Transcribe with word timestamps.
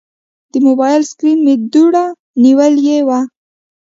د 0.51 0.53
موبایل 0.67 1.01
سکرین 1.09 1.39
مې 1.45 1.53
دوړه 1.73 2.05
نیولې 2.43 2.97
وه. 3.07 3.19